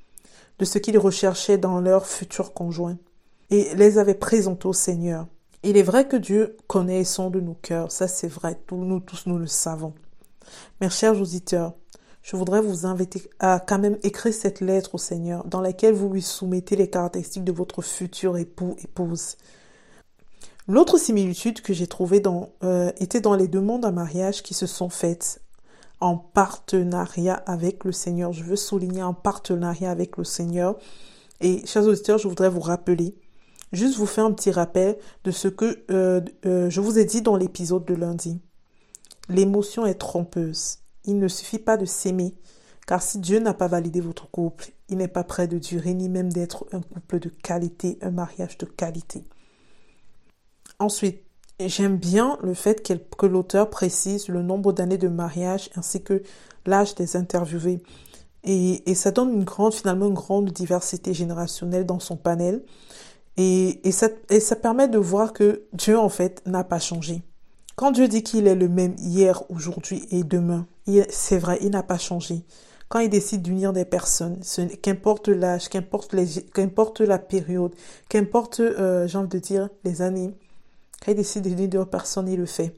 de 0.60 0.66
ce 0.66 0.78
qu'ils 0.78 0.98
recherchaient 0.98 1.57
dans 1.57 1.81
leur 1.81 2.06
futur 2.06 2.54
conjoint 2.54 2.98
et 3.50 3.75
les 3.75 3.98
avaient 3.98 4.13
présentés 4.13 4.68
au 4.68 4.74
Seigneur. 4.74 5.28
Il 5.63 5.78
est 5.78 5.84
vrai 5.84 6.07
que 6.07 6.16
Dieu 6.16 6.56
connaît 6.68 7.01
et 7.01 7.06
sonde 7.06 7.38
nos 7.38 7.56
cœurs, 7.56 7.92
ça 7.92 8.08
c'est 8.08 8.28
vrai, 8.28 8.58
nous 8.72 9.00
tous 9.00 9.24
nous 9.25 9.38
le 9.38 9.48
savons. 9.48 9.94
Mes 10.80 10.90
chers 10.90 11.19
auditeurs, 11.19 11.74
je 12.22 12.36
voudrais 12.36 12.62
vous 12.62 12.86
inviter 12.86 13.30
à 13.40 13.60
quand 13.60 13.80
même 13.80 13.98
écrire 14.04 14.34
cette 14.34 14.62
lettre 14.62 14.96
au 14.96 14.98
Seigneur 15.00 15.44
dans 15.46 15.62
laquelle 15.62 15.94
vous 15.94 16.10
lui 16.10 16.22
soumettez 16.22 16.75
les 16.75 16.90
caractéristiques 16.90 17.44
de 17.44 17.51
votre 17.51 17.81
futur 17.81 18.38
époux, 18.38 18.75
épouse. 18.84 19.38
L'autre 20.67 20.97
similitude 20.97 21.62
que 21.62 21.73
j'ai 21.73 21.85
trouvée 21.85 22.23
euh, 22.63 22.91
était 22.97 23.21
dans 23.21 23.35
les 23.35 23.47
demandes 23.47 23.85
à 23.85 23.91
mariage 23.91 24.41
qui 24.41 24.56
se 24.56 24.65
sont 24.65 24.89
faites 24.89 25.41
en 26.00 26.17
partenariat 26.17 27.35
avec 27.45 27.83
le 27.83 27.91
Seigneur. 27.91 28.33
Je 28.33 28.44
veux 28.44 28.56
souligner 28.56 29.03
en 29.03 29.13
partenariat 29.13 29.91
avec 29.91 30.17
le 30.17 30.23
Seigneur. 30.23 30.77
Et 31.39 31.63
chers 31.67 31.85
auditeurs, 31.85 32.17
je 32.17 32.27
voudrais 32.27 32.50
vous 32.50 32.62
rappeler, 32.62 33.15
juste 33.73 33.97
vous 33.97 34.07
faire 34.07 34.25
un 34.25 34.31
petit 34.31 34.50
rappel 34.50 34.97
de 35.23 35.29
ce 35.29 35.47
que 35.47 35.83
euh, 35.91 36.21
euh, 36.47 36.69
je 36.71 36.81
vous 36.81 36.97
ai 36.97 37.06
dit 37.06 37.21
dans 37.21 37.35
l'épisode 37.35 37.85
de 37.85 37.94
lundi. 37.94 38.41
L'émotion 39.29 39.85
est 39.85 39.95
trompeuse. 40.00 40.79
Il 41.03 41.19
ne 41.19 41.27
suffit 41.27 41.59
pas 41.59 41.77
de 41.77 41.85
s'aimer, 41.85 42.33
car 42.88 43.03
si 43.03 43.19
Dieu 43.19 43.38
n'a 43.38 43.53
pas 43.53 43.67
validé 43.67 44.01
votre 44.01 44.31
couple, 44.31 44.71
il 44.89 44.97
n'est 44.97 45.07
pas 45.07 45.23
prêt 45.23 45.47
de 45.47 45.59
durer 45.59 45.94
ni 45.94 46.09
même 46.09 46.33
d'être 46.33 46.65
un 46.71 46.81
couple 46.81 47.19
de 47.19 47.29
qualité, 47.29 48.00
un 48.01 48.12
mariage 48.12 48.57
de 48.57 48.65
qualité. 48.65 49.25
Ensuite, 50.80 51.22
j'aime 51.60 51.98
bien 51.98 52.38
le 52.44 52.54
fait 52.54 52.86
que 53.18 53.25
l'auteur 53.25 53.69
précise 53.69 54.27
le 54.27 54.42
nombre 54.42 54.74
d'années 54.74 54.98
de 54.98 55.07
mariage 55.07 55.69
ainsi 55.75 56.04
que 56.04 56.22
l'âge 56.66 56.95
des 56.95 57.16
interviewés. 57.16 57.81
Et, 58.44 58.94
ça 58.94 59.12
donne 59.12 59.44
finalement, 59.72 60.07
une 60.07 60.13
grande 60.13 60.51
diversité 60.51 61.13
générationnelle 61.13 61.86
dans 61.86 62.00
son 62.00 62.16
panel. 62.16 62.63
Et, 63.38 63.80
ça, 63.92 64.10
et 64.30 64.39
ça 64.39 64.56
permet 64.56 64.88
de 64.88 65.00
voir 65.00 65.33
que 65.33 65.63
Dieu, 65.74 65.98
en 65.98 66.10
fait, 66.10 66.44
n'a 66.45 66.63
pas 66.63 66.80
changé. 66.80 67.24
Quand 67.75 67.92
Dieu 67.92 68.07
dit 68.07 68.24
qu'il 68.24 68.48
est 68.48 68.56
le 68.56 68.69
même 68.69 68.95
hier, 69.00 69.44
aujourd'hui 69.50 70.07
et 70.12 70.24
demain, 70.24 70.68
c'est 71.10 71.39
vrai, 71.39 71.57
il 71.62 71.72
n'a 71.72 71.83
pas 71.83 71.98
changé. 71.98 72.45
Quand 72.88 73.00
il 73.00 73.10
décide 73.10 73.42
d'unir 73.42 73.74
des 73.74 73.83
personnes, 73.83 74.39
qu'importe 74.81 75.27
l'âge, 75.27 75.69
qu'importe 75.69 77.01
la 77.01 77.18
période, 77.18 77.74
qu'importe, 78.10 78.60
euh, 78.60 79.07
j'ai 79.07 79.18
envie 79.18 79.27
de 79.27 79.39
dire, 79.39 79.69
les 79.83 80.04
années, 80.04 80.36
il 81.12 81.16
décide 81.16 81.44
d'unir 81.44 81.69
deux 81.69 81.86
personnes, 81.86 82.28
il 82.28 82.40
le 82.40 82.46
fait. 82.46 82.75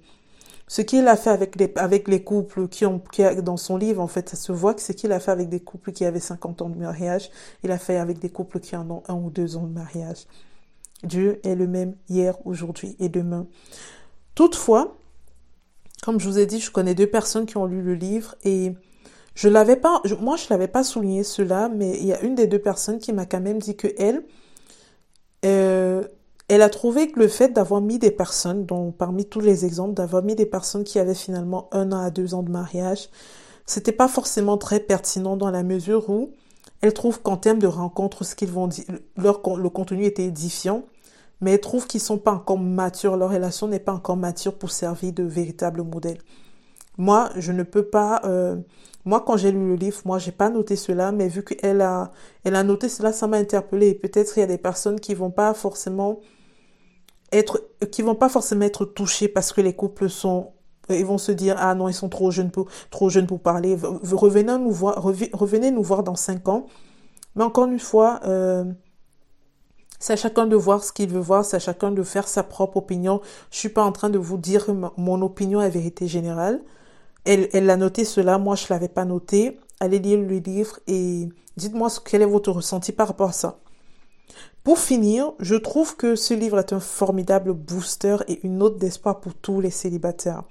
Ce 0.70 0.82
qu'il 0.82 1.08
a 1.08 1.16
fait 1.16 1.30
avec 1.30 2.08
les, 2.08 2.24
couples 2.24 2.68
qui 2.68 2.86
ont, 2.86 3.02
dans 3.42 3.56
son 3.56 3.78
livre, 3.78 4.02
en 4.02 4.08
fait, 4.08 4.30
ça 4.30 4.36
se 4.36 4.52
voit 4.52 4.74
que 4.74 4.82
ce 4.82 4.92
qu'il 4.92 5.14
a 5.14 5.20
fait 5.22 5.32
avec 5.32 5.48
des 5.48 5.62
couples 5.62 5.94
qui 5.94 6.04
avaient 6.04 6.20
50 6.20 6.62
ans 6.62 6.70
de 6.70 6.78
mariage, 6.78 7.30
il 7.64 7.72
a 7.72 7.78
fait 7.78 7.98
avec 7.98 8.20
des 8.20 8.30
couples 8.30 8.60
qui 8.60 8.76
en 8.76 8.90
ont 8.92 9.04
un 9.08 9.16
ou 9.16 9.30
deux 9.30 9.56
ans 9.56 9.64
de 9.64 9.74
mariage. 9.74 10.28
Dieu 11.04 11.40
est 11.46 11.56
le 11.56 11.68
même 11.68 11.96
hier, 12.10 12.36
aujourd'hui 12.46 12.98
et 13.00 13.08
demain. 13.08 13.48
Toutefois, 14.36 14.98
comme 16.04 16.20
je 16.20 16.28
vous 16.28 16.38
ai 16.38 16.46
dit, 16.46 16.60
je 16.60 16.70
connais 16.70 16.96
deux 16.96 17.08
personnes 17.08 17.46
qui 17.46 17.56
ont 17.56 17.66
lu 17.66 17.82
le 17.82 17.96
livre 17.96 18.36
et 18.44 18.74
je 19.36 19.50
l'avais 19.50 19.76
pas, 19.76 20.02
moi 20.20 20.36
je 20.36 20.48
l'avais 20.50 20.68
pas 20.68 20.84
souligné 20.84 21.24
cela, 21.24 21.70
mais 21.70 21.98
il 22.00 22.06
y 22.06 22.14
a 22.14 22.22
une 22.22 22.36
des 22.36 22.48
deux 22.48 22.60
personnes 22.60 23.00
qui 23.00 23.14
m'a 23.14 23.26
quand 23.26 23.40
même 23.40 23.60
dit 23.60 23.78
que 23.78 23.88
elle, 23.98 24.24
euh, 25.46 26.04
elle 26.48 26.62
a 26.62 26.70
trouvé 26.70 27.12
que 27.12 27.20
le 27.20 27.28
fait 27.28 27.50
d'avoir 27.50 27.82
mis 27.82 28.00
des 28.00 28.12
personnes, 28.12 28.66
dont 28.66 28.92
parmi 28.92 29.26
tous 29.26 29.42
les 29.42 29.66
exemples, 29.66 29.94
d'avoir 29.94 30.24
mis 30.24 30.36
des 30.36 30.46
personnes 30.46 30.84
qui 30.84 30.98
avaient 31.00 31.14
finalement 31.14 31.68
un 31.72 31.92
an 31.92 32.00
à 32.00 32.10
deux 32.10 32.34
ans 32.34 32.44
de 32.44 32.52
mariage, 32.52 33.10
c'était 33.66 33.92
pas 33.92 34.08
forcément 34.08 34.58
très 34.58 34.80
pertinent 34.80 35.36
dans 35.36 35.52
la 35.52 35.64
mesure 35.64 36.10
où 36.10 36.32
elle 36.82 36.94
trouve 36.94 37.22
qu'en 37.22 37.38
termes 37.38 37.60
de 37.60 37.68
rencontres, 37.68 38.24
ce 38.24 38.36
qu'ils 38.36 38.52
vont 38.52 38.68
dire, 38.68 38.86
leur, 39.18 39.42
le 39.58 39.70
contenu 39.70 40.06
était 40.06 40.26
édifiant, 40.26 40.84
mais 41.42 41.54
elle 41.54 41.60
trouve 41.60 41.86
qu'ils 41.86 42.02
sont 42.02 42.18
pas 42.18 42.32
encore 42.32 42.60
matures, 42.60 43.18
leur 43.18 43.32
relation 43.32 43.68
n'est 43.68 43.80
pas 43.80 43.94
encore 43.94 44.18
mature 44.18 44.54
pour 44.54 44.72
servir 44.72 45.12
de 45.12 45.24
véritable 45.24 45.84
modèle. 45.84 46.20
Moi, 46.98 47.30
je 47.36 47.52
ne 47.52 47.64
peux 47.64 47.84
pas. 47.84 48.22
Euh, 48.26 48.56
moi, 49.06 49.24
quand 49.26 49.38
j'ai 49.38 49.52
lu 49.52 49.68
le 49.68 49.76
livre, 49.76 50.02
moi, 50.06 50.18
j'ai 50.18 50.32
pas 50.32 50.50
noté 50.50 50.76
cela, 50.76 51.12
mais 51.12 51.28
vu 51.28 51.44
qu'elle 51.44 51.82
a, 51.82 52.12
elle 52.44 52.56
a 52.56 52.64
noté 52.64 52.90
cela, 52.90 53.14
ça 53.14 53.28
m'a 53.28 53.38
interpellé. 53.38 53.94
Peut-être 53.94 54.38
il 54.38 54.42
y 54.42 54.44
a 54.44 54.48
des 54.48 54.58
personnes 54.58 55.00
qui 55.00 55.14
vont 55.14 55.32
pas 55.32 55.54
forcément 55.54 56.20
être, 57.32 57.62
qui 57.92 58.02
vont 58.02 58.16
pas 58.16 58.30
forcément 58.30 58.66
être 58.66 58.86
touchés 58.86 59.28
parce 59.28 59.54
que 59.54 59.62
les 59.62 59.74
couples 59.74 60.10
sont, 60.10 60.52
ils 60.90 61.06
vont 61.06 61.18
se 61.18 61.32
dire, 61.32 61.56
ah 61.58 61.76
non, 61.76 61.90
ils 61.90 61.94
sont 61.94 62.10
trop 62.10 62.32
jeunes 62.32 62.52
pour, 62.52 62.68
trop 62.90 63.10
jeunes 63.10 63.28
pour 63.28 63.42
parler. 63.42 63.78
Revenez 63.82 64.58
nous 64.58 64.72
voir, 64.72 65.02
revenez 65.02 65.72
nous 65.72 65.84
voir 65.84 66.04
dans 66.04 66.16
cinq 66.16 66.48
ans. 66.48 66.66
Mais 67.36 67.44
encore 67.44 67.68
une 67.68 67.80
fois, 67.80 68.20
euh, 68.26 68.66
c'est 70.00 70.14
à 70.14 70.16
chacun 70.16 70.48
de 70.48 70.56
voir 70.56 70.84
ce 70.84 70.92
qu'il 70.92 71.10
veut 71.10 71.20
voir, 71.20 71.44
c'est 71.44 71.58
à 71.58 71.60
chacun 71.60 71.92
de 71.92 72.04
faire 72.04 72.28
sa 72.28 72.44
propre 72.44 72.78
opinion. 72.78 73.22
Je 73.52 73.58
suis 73.60 73.70
pas 73.70 73.84
en 73.84 73.92
train 73.92 74.10
de 74.10 74.18
vous 74.18 74.38
dire 74.38 74.68
mon 74.98 75.22
opinion 75.22 75.62
est 75.62 75.70
vérité 75.70 76.08
générale. 76.08 76.62
Elle, 77.26 77.50
elle 77.54 77.70
a 77.70 77.78
noté 77.78 78.06
cela, 78.06 78.38
moi 78.38 78.56
je 78.56 78.66
l'avais 78.70 78.88
pas 78.88 79.06
noté. 79.06 79.60
Allez 79.80 80.00
lire 80.00 80.20
le 80.20 80.38
livre 80.38 80.80
et 80.88 81.30
dites-moi 81.58 81.90
quel 82.06 82.22
est 82.22 82.26
votre 82.26 82.52
ressenti 82.52 82.92
par 82.92 83.08
rapport 83.08 83.30
à 83.30 83.34
ça. 83.34 83.60
Pour 84.68 84.80
finir, 84.80 85.32
je 85.40 85.56
trouve 85.56 85.96
que 85.96 86.18
ce 86.18 86.34
livre 86.34 86.60
est 86.60 86.74
un 86.74 86.82
formidable 86.82 87.54
booster 87.54 88.18
et 88.28 88.46
une 88.46 88.58
note 88.58 88.78
d'espoir 88.78 89.22
pour 89.22 89.34
tous 89.34 89.62
les 89.62 89.70
célibataires. 89.70 90.44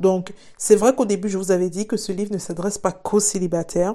Donc, 0.00 0.34
c'est 0.58 0.76
vrai 0.76 0.94
qu'au 0.94 1.06
début, 1.06 1.30
je 1.30 1.38
vous 1.38 1.50
avais 1.50 1.70
dit 1.70 1.86
que 1.86 1.96
ce 1.96 2.12
livre 2.12 2.30
ne 2.30 2.36
s'adresse 2.36 2.76
pas 2.76 2.92
qu'aux 2.92 3.20
célibataires, 3.20 3.94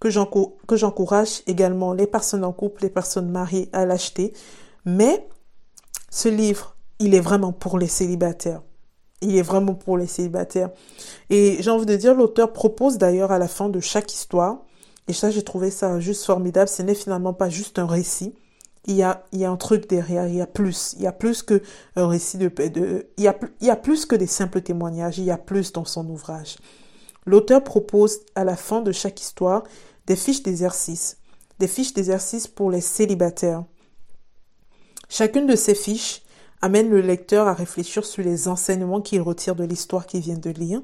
que 0.00 0.10
j'encourage 0.10 1.40
également 1.46 1.94
les 1.94 2.06
personnes 2.06 2.44
en 2.44 2.52
couple, 2.52 2.82
les 2.82 2.90
personnes 2.90 3.30
mariées 3.30 3.70
à 3.72 3.86
l'acheter. 3.86 4.34
Mais 4.84 5.26
ce 6.10 6.28
livre, 6.28 6.76
il 6.98 7.14
est 7.14 7.20
vraiment 7.20 7.52
pour 7.52 7.78
les 7.78 7.88
célibataires. 7.88 8.60
il 9.22 9.34
est 9.36 9.42
vraiment 9.42 9.72
pour 9.72 9.96
les 9.96 10.06
célibataires. 10.06 10.68
Et 11.30 11.56
j'ai 11.60 11.70
envie 11.70 11.86
de 11.86 11.96
dire, 11.96 12.14
l'auteur 12.14 12.52
propose 12.52 12.98
d'ailleurs 12.98 13.32
à 13.32 13.38
la 13.38 13.48
fin 13.48 13.70
de 13.70 13.80
chaque 13.80 14.12
histoire, 14.12 14.58
et 15.08 15.14
ça 15.14 15.30
j'ai 15.30 15.42
trouvé 15.42 15.70
ça 15.70 16.00
juste 16.00 16.26
formidable, 16.26 16.68
ce 16.68 16.82
n'est 16.82 16.94
finalement 16.94 17.32
pas 17.32 17.48
juste 17.48 17.78
un 17.78 17.86
récit, 17.86 18.34
il 18.86 18.94
y 18.94 19.02
a, 19.02 19.24
il 19.32 19.40
y 19.40 19.44
a 19.44 19.50
un 19.50 19.56
truc 19.56 19.88
derrière, 19.88 20.28
il 20.28 20.36
y 20.36 20.40
a 20.40 20.46
plus, 20.46 20.94
il 20.96 21.02
y 21.02 21.06
a 21.06 21.12
plus 21.12 21.42
que 21.42 21.62
un 21.96 22.06
récit 22.06 22.38
de, 22.38 22.48
de 22.48 23.08
il, 23.16 23.24
y 23.24 23.28
a, 23.28 23.36
il 23.60 23.66
y 23.66 23.70
a 23.70 23.76
plus 23.76 24.06
que 24.06 24.16
des 24.16 24.26
simples 24.26 24.62
témoignages, 24.62 25.18
il 25.18 25.24
y 25.24 25.30
a 25.30 25.38
plus 25.38 25.72
dans 25.72 25.84
son 25.84 26.08
ouvrage. 26.08 26.56
L'auteur 27.24 27.64
propose 27.64 28.20
à 28.34 28.44
la 28.44 28.56
fin 28.56 28.80
de 28.80 28.92
chaque 28.92 29.20
histoire 29.20 29.64
des 30.06 30.16
fiches 30.16 30.42
d'exercice, 30.42 31.18
des 31.58 31.66
fiches 31.66 31.92
d'exercice 31.92 32.46
pour 32.46 32.70
les 32.70 32.80
célibataires. 32.80 33.64
Chacune 35.08 35.46
de 35.46 35.56
ces 35.56 35.74
fiches 35.74 36.22
amène 36.62 36.88
le 36.88 37.00
lecteur 37.00 37.48
à 37.48 37.54
réfléchir 37.54 38.04
sur 38.04 38.22
les 38.22 38.48
enseignements 38.48 39.00
qu'il 39.00 39.20
retire 39.20 39.56
de 39.56 39.64
l'histoire 39.64 40.06
qu'il 40.06 40.20
vient 40.20 40.38
de 40.38 40.50
lire, 40.50 40.82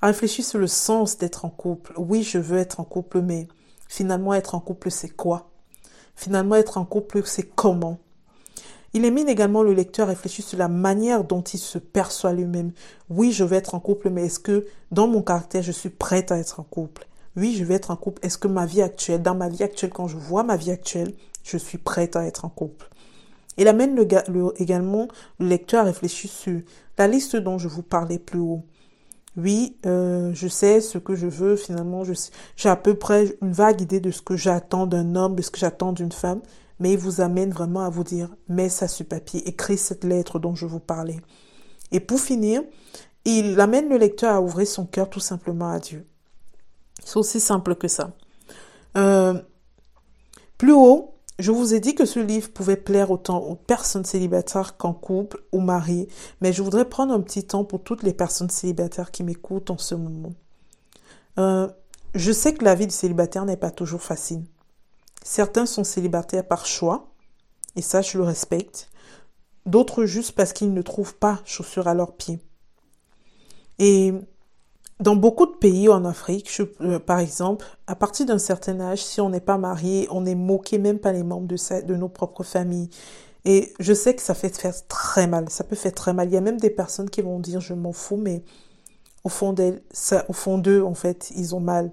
à 0.00 0.06
réfléchir 0.06 0.44
sur 0.44 0.58
le 0.58 0.66
sens 0.66 1.18
d'être 1.18 1.44
en 1.44 1.50
couple. 1.50 1.92
Oui, 1.98 2.22
je 2.22 2.38
veux 2.38 2.58
être 2.58 2.80
en 2.80 2.84
couple, 2.84 3.20
mais 3.20 3.48
finalement 3.88 4.34
être 4.34 4.54
en 4.54 4.60
couple, 4.60 4.90
c'est 4.90 5.10
quoi? 5.10 5.47
Finalement, 6.18 6.56
être 6.56 6.78
en 6.78 6.84
couple, 6.84 7.22
c'est 7.24 7.44
comment? 7.44 8.00
Il 8.92 9.04
émine 9.04 9.28
également 9.28 9.62
le 9.62 9.72
lecteur 9.72 10.08
à 10.08 10.10
réfléchir 10.10 10.44
sur 10.44 10.58
la 10.58 10.66
manière 10.66 11.22
dont 11.22 11.42
il 11.42 11.58
se 11.58 11.78
perçoit 11.78 12.32
lui-même. 12.32 12.72
Oui, 13.08 13.30
je 13.30 13.44
veux 13.44 13.56
être 13.56 13.76
en 13.76 13.78
couple, 13.78 14.10
mais 14.10 14.26
est-ce 14.26 14.40
que 14.40 14.66
dans 14.90 15.06
mon 15.06 15.22
caractère, 15.22 15.62
je 15.62 15.70
suis 15.70 15.90
prête 15.90 16.32
à 16.32 16.38
être 16.38 16.58
en 16.58 16.64
couple? 16.64 17.06
Oui, 17.36 17.54
je 17.56 17.62
veux 17.62 17.70
être 17.70 17.92
en 17.92 17.96
couple. 17.96 18.18
Est-ce 18.26 18.36
que 18.36 18.48
ma 18.48 18.66
vie 18.66 18.82
actuelle, 18.82 19.22
dans 19.22 19.36
ma 19.36 19.48
vie 19.48 19.62
actuelle, 19.62 19.92
quand 19.92 20.08
je 20.08 20.16
vois 20.16 20.42
ma 20.42 20.56
vie 20.56 20.72
actuelle, 20.72 21.14
je 21.44 21.56
suis 21.56 21.78
prête 21.78 22.16
à 22.16 22.26
être 22.26 22.44
en 22.44 22.48
couple? 22.48 22.90
Il 23.56 23.68
amène 23.68 23.94
le, 23.94 24.04
également 24.60 25.06
le 25.38 25.46
lecteur 25.46 25.82
à 25.82 25.84
réfléchir 25.84 26.32
sur 26.32 26.60
la 26.98 27.06
liste 27.06 27.36
dont 27.36 27.58
je 27.58 27.68
vous 27.68 27.84
parlais 27.84 28.18
plus 28.18 28.40
haut. 28.40 28.64
Oui, 29.38 29.76
euh, 29.86 30.32
je 30.34 30.48
sais 30.48 30.80
ce 30.80 30.98
que 30.98 31.14
je 31.14 31.28
veux 31.28 31.54
finalement, 31.54 32.02
j'ai 32.56 32.68
à 32.68 32.74
peu 32.74 32.94
près 32.94 33.36
une 33.40 33.52
vague 33.52 33.80
idée 33.80 34.00
de 34.00 34.10
ce 34.10 34.20
que 34.20 34.36
j'attends 34.36 34.88
d'un 34.88 35.14
homme, 35.14 35.36
de 35.36 35.42
ce 35.42 35.52
que 35.52 35.60
j'attends 35.60 35.92
d'une 35.92 36.10
femme, 36.10 36.40
mais 36.80 36.94
il 36.94 36.98
vous 36.98 37.20
amène 37.20 37.52
vraiment 37.52 37.82
à 37.82 37.88
vous 37.88 38.02
dire, 38.02 38.34
mets 38.48 38.68
ça 38.68 38.88
sur 38.88 39.06
papier, 39.06 39.48
écris 39.48 39.78
cette 39.78 40.02
lettre 40.02 40.40
dont 40.40 40.56
je 40.56 40.66
vous 40.66 40.80
parlais. 40.80 41.20
Et 41.92 42.00
pour 42.00 42.18
finir, 42.18 42.62
il 43.24 43.60
amène 43.60 43.88
le 43.88 43.96
lecteur 43.96 44.34
à 44.34 44.40
ouvrir 44.40 44.66
son 44.66 44.86
cœur 44.86 45.08
tout 45.08 45.20
simplement 45.20 45.70
à 45.70 45.78
Dieu. 45.78 46.04
C'est 47.04 47.16
aussi 47.16 47.38
simple 47.38 47.76
que 47.76 47.86
ça. 47.86 48.10
Euh, 48.96 49.40
plus 50.56 50.72
haut, 50.72 51.14
je 51.38 51.52
vous 51.52 51.72
ai 51.72 51.80
dit 51.80 51.94
que 51.94 52.04
ce 52.04 52.18
livre 52.18 52.50
pouvait 52.50 52.76
plaire 52.76 53.10
autant 53.10 53.38
aux 53.38 53.54
personnes 53.54 54.04
célibataires 54.04 54.76
qu'en 54.76 54.92
couple 54.92 55.42
ou 55.52 55.60
mariées, 55.60 56.08
mais 56.40 56.52
je 56.52 56.62
voudrais 56.62 56.88
prendre 56.88 57.14
un 57.14 57.20
petit 57.20 57.44
temps 57.44 57.64
pour 57.64 57.82
toutes 57.82 58.02
les 58.02 58.12
personnes 58.12 58.50
célibataires 58.50 59.12
qui 59.12 59.22
m'écoutent 59.22 59.70
en 59.70 59.78
ce 59.78 59.94
moment. 59.94 60.32
Euh, 61.38 61.68
je 62.14 62.32
sais 62.32 62.54
que 62.54 62.64
la 62.64 62.74
vie 62.74 62.88
de 62.88 62.92
célibataire 62.92 63.44
n'est 63.44 63.56
pas 63.56 63.70
toujours 63.70 64.02
facile. 64.02 64.42
Certains 65.22 65.66
sont 65.66 65.84
célibataires 65.84 66.46
par 66.46 66.66
choix, 66.66 67.12
et 67.76 67.82
ça 67.82 68.02
je 68.02 68.18
le 68.18 68.24
respecte. 68.24 68.90
D'autres 69.64 70.06
juste 70.06 70.32
parce 70.32 70.52
qu'ils 70.52 70.72
ne 70.72 70.82
trouvent 70.82 71.16
pas 71.16 71.40
chaussures 71.44 71.86
à 71.86 71.94
leurs 71.94 72.16
pieds. 72.16 72.40
Et 73.78 74.12
dans 75.00 75.14
beaucoup 75.14 75.46
de 75.46 75.52
pays 75.52 75.88
en 75.88 76.04
Afrique, 76.04 76.50
euh, 76.80 76.98
par 76.98 77.20
exemple, 77.20 77.64
à 77.86 77.94
partir 77.94 78.26
d'un 78.26 78.38
certain 78.38 78.80
âge, 78.80 79.04
si 79.04 79.20
on 79.20 79.30
n'est 79.30 79.40
pas 79.40 79.58
marié, 79.58 80.08
on 80.10 80.26
est 80.26 80.34
moqué 80.34 80.78
même 80.78 80.98
pas 80.98 81.12
les 81.12 81.22
membres 81.22 81.46
de, 81.46 81.82
de 81.82 81.94
nos 81.94 82.08
propres 82.08 82.42
familles. 82.42 82.90
Et 83.44 83.72
je 83.78 83.92
sais 83.92 84.14
que 84.14 84.22
ça 84.22 84.34
fait 84.34 84.50
très 84.88 85.26
mal, 85.26 85.48
ça 85.48 85.64
peut 85.64 85.76
faire 85.76 85.94
très 85.94 86.12
mal. 86.12 86.28
Il 86.28 86.34
y 86.34 86.36
a 86.36 86.40
même 86.40 86.58
des 86.58 86.70
personnes 86.70 87.08
qui 87.08 87.22
vont 87.22 87.38
dire 87.38 87.60
je 87.60 87.74
m'en 87.74 87.92
fous, 87.92 88.16
mais 88.16 88.42
au 89.24 89.28
fond 89.28 89.52
d'eux, 89.52 90.82
en 90.82 90.94
fait, 90.94 91.30
ils 91.36 91.54
ont 91.54 91.60
mal. 91.60 91.92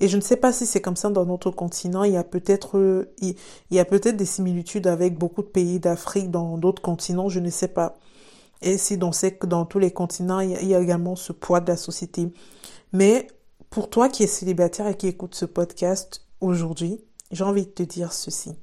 Et 0.00 0.08
je 0.08 0.16
ne 0.16 0.22
sais 0.22 0.36
pas 0.36 0.52
si 0.52 0.66
c'est 0.66 0.80
comme 0.80 0.96
ça 0.96 1.08
dans 1.10 1.24
notre 1.24 1.52
continent. 1.52 2.02
Il 2.02 2.12
y 2.12 2.16
a 2.16 2.24
peut-être, 2.24 3.06
il 3.20 3.36
y 3.70 3.78
a 3.78 3.84
peut-être 3.84 4.16
des 4.16 4.26
similitudes 4.26 4.88
avec 4.88 5.16
beaucoup 5.16 5.42
de 5.42 5.46
pays 5.46 5.78
d'Afrique 5.78 6.30
dans 6.30 6.58
d'autres 6.58 6.82
continents. 6.82 7.28
Je 7.28 7.38
ne 7.38 7.48
sais 7.50 7.68
pas. 7.68 7.96
Et 8.64 8.78
si 8.78 8.98
on 9.02 9.12
sait 9.12 9.36
que 9.36 9.46
dans 9.46 9.66
tous 9.66 9.78
les 9.78 9.90
continents, 9.90 10.40
il 10.40 10.66
y, 10.66 10.74
a, 10.74 10.80
également 10.80 11.16
ce 11.16 11.34
poids 11.34 11.60
de 11.60 11.68
la 11.68 11.76
société. 11.76 12.32
Mais 12.92 13.26
pour 13.68 13.90
toi 13.90 14.08
qui 14.08 14.22
es 14.22 14.26
célibataire 14.26 14.86
et 14.86 14.96
qui 14.96 15.06
écoute 15.06 15.34
ce 15.34 15.44
podcast 15.44 16.26
aujourd'hui, 16.40 17.04
j'ai 17.30 17.44
envie 17.44 17.66
de 17.66 17.70
te 17.70 17.82
dire 17.82 18.14
ceci. 18.14 18.54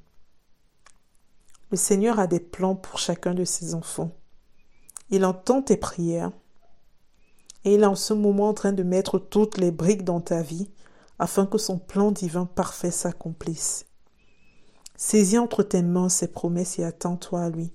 Le 1.70 1.76
Seigneur 1.76 2.18
a 2.18 2.26
des 2.26 2.40
plans 2.40 2.74
pour 2.74 2.98
chacun 2.98 3.32
de 3.32 3.44
ses 3.44 3.76
enfants. 3.76 4.10
Il 5.10 5.24
entend 5.24 5.62
tes 5.62 5.76
prières 5.76 6.32
et 7.64 7.74
il 7.74 7.82
est 7.82 7.86
en 7.86 7.94
ce 7.94 8.12
moment 8.12 8.48
en 8.48 8.54
train 8.54 8.72
de 8.72 8.82
mettre 8.82 9.20
toutes 9.20 9.56
les 9.56 9.70
briques 9.70 10.04
dans 10.04 10.20
ta 10.20 10.42
vie 10.42 10.68
afin 11.20 11.46
que 11.46 11.58
son 11.58 11.78
plan 11.78 12.10
divin 12.10 12.46
parfait 12.46 12.90
s'accomplisse. 12.90 13.86
Saisis 14.96 15.38
entre 15.38 15.62
tes 15.62 15.82
mains 15.82 16.08
ses 16.08 16.32
promesses 16.32 16.80
et 16.80 16.84
attends-toi 16.84 17.42
à 17.42 17.50
lui. 17.50 17.72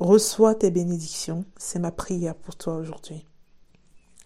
Reçois 0.00 0.54
tes 0.54 0.70
bénédictions, 0.70 1.44
c'est 1.58 1.78
ma 1.78 1.90
prière 1.90 2.34
pour 2.34 2.56
toi 2.56 2.76
aujourd'hui. 2.76 3.26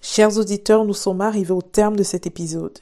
Chers 0.00 0.38
auditeurs, 0.38 0.84
nous 0.84 0.94
sommes 0.94 1.20
arrivés 1.20 1.52
au 1.52 1.62
terme 1.62 1.96
de 1.96 2.04
cet 2.04 2.28
épisode. 2.28 2.78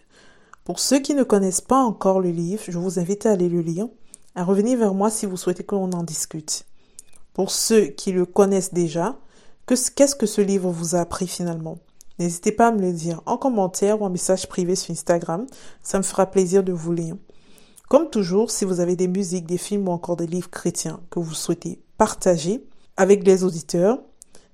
Pour 0.65 0.79
ceux 0.79 0.99
qui 0.99 1.15
ne 1.15 1.23
connaissent 1.23 1.63
pas 1.63 1.83
encore 1.83 2.21
le 2.21 2.31
livre, 2.31 2.63
je 2.69 2.79
vous 2.79 2.99
invite 2.99 3.25
à 3.25 3.31
aller 3.31 3.49
le 3.49 3.63
lire, 3.63 3.89
à 4.35 4.45
revenir 4.45 4.79
vers 4.79 4.93
moi 4.93 5.09
si 5.09 5.25
vous 5.25 5.39
souhaitez 5.39 5.65
qu'on 5.65 5.91
en 5.93 6.03
discute. 6.03 6.67
Pour 7.33 7.51
ceux 7.51 7.87
qui 7.87 8.13
le 8.13 8.27
connaissent 8.27 8.75
déjà, 8.75 9.17
qu'est-ce 9.67 10.15
que 10.15 10.27
ce 10.27 10.43
livre 10.43 10.71
vous 10.71 10.95
a 10.95 11.01
appris 11.01 11.29
finalement? 11.29 11.79
N'hésitez 12.19 12.53
pas 12.53 12.69
à 12.69 12.73
me 12.73 12.83
le 12.83 12.93
dire 12.93 13.23
en 13.25 13.39
commentaire 13.39 14.03
ou 14.03 14.05
en 14.05 14.11
message 14.11 14.51
privé 14.51 14.77
sur 14.77 14.93
Instagram, 14.93 15.47
ça 15.83 15.97
me 15.97 16.05
fera 16.05 16.27
plaisir 16.27 16.63
de 16.63 16.73
vous 16.73 16.93
lire. 16.93 17.17
Comme 17.89 18.11
toujours, 18.11 18.51
si 18.51 18.67
vous 18.67 18.81
avez 18.81 18.97
des 18.97 19.09
musiques, 19.09 19.47
des 19.47 19.57
films 19.57 19.89
ou 19.89 19.93
encore 19.93 20.17
des 20.17 20.27
livres 20.27 20.51
chrétiens 20.51 21.01
que 21.09 21.21
vous 21.21 21.35
souhaitez 21.35 21.81
partager, 21.97 22.67
avec 22.97 23.27
les 23.27 23.45
auditeurs. 23.45 24.01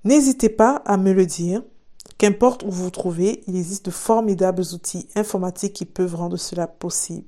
N'hésitez 0.04 0.49
pas 0.49 0.83
à 0.87 0.97
me 0.97 1.12
le 1.12 1.26
dire. 1.26 1.62
Qu'importe 2.18 2.64
où 2.64 2.71
vous 2.71 2.85
vous 2.85 2.90
trouvez, 2.90 3.42
il 3.47 3.57
existe 3.57 3.87
de 3.87 3.90
formidables 3.90 4.64
outils 4.73 5.07
informatiques 5.14 5.73
qui 5.73 5.85
peuvent 5.85 6.16
rendre 6.16 6.37
cela 6.37 6.66
possible. 6.66 7.26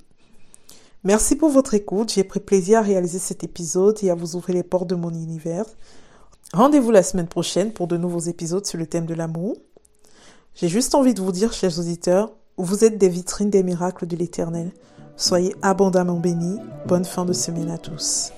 Merci 1.04 1.36
pour 1.36 1.48
votre 1.48 1.74
écoute. 1.74 2.12
J'ai 2.12 2.24
pris 2.24 2.40
plaisir 2.40 2.80
à 2.80 2.82
réaliser 2.82 3.18
cet 3.18 3.44
épisode 3.44 3.98
et 4.02 4.10
à 4.10 4.14
vous 4.14 4.36
ouvrir 4.36 4.56
les 4.56 4.62
portes 4.62 4.88
de 4.88 4.94
mon 4.94 5.10
univers. 5.10 5.64
Rendez-vous 6.52 6.90
la 6.90 7.02
semaine 7.02 7.28
prochaine 7.28 7.72
pour 7.72 7.86
de 7.86 7.96
nouveaux 7.96 8.18
épisodes 8.20 8.66
sur 8.66 8.78
le 8.78 8.86
thème 8.86 9.06
de 9.06 9.14
l'amour. 9.14 9.56
J'ai 10.54 10.68
juste 10.68 10.94
envie 10.94 11.14
de 11.14 11.22
vous 11.22 11.32
dire, 11.32 11.52
chers 11.52 11.78
auditeurs, 11.78 12.32
vous 12.56 12.84
êtes 12.84 12.98
des 12.98 13.08
vitrines 13.08 13.50
des 13.50 13.62
miracles 13.62 14.06
de 14.06 14.16
l'éternel. 14.16 14.72
Soyez 15.16 15.54
abondamment 15.62 16.18
bénis. 16.18 16.58
Bonne 16.86 17.04
fin 17.04 17.24
de 17.24 17.32
semaine 17.32 17.70
à 17.70 17.78
tous. 17.78 18.32